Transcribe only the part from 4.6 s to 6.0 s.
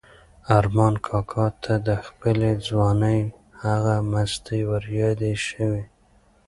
وریادې شوې.